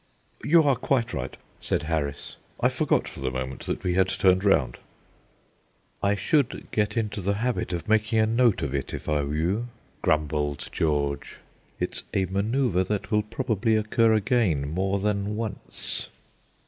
[0.43, 4.43] "You are quite right," said Harris; "I forgot for the moment that we had turned
[4.43, 4.79] round."
[6.01, 9.35] "I should get into the habit of making a note of it, if I were
[9.35, 9.67] you,"
[10.01, 11.35] grumbled George;
[11.79, 16.09] "it's a manoeuvre that will probably occur again more than once."